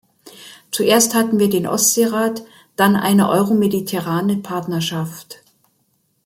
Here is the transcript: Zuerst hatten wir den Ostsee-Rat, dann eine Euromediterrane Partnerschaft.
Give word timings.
Zuerst 0.71 1.13
hatten 1.13 1.37
wir 1.37 1.47
den 1.47 1.67
Ostsee-Rat, 1.67 2.43
dann 2.75 2.95
eine 2.95 3.29
Euromediterrane 3.29 4.37
Partnerschaft. 4.37 5.43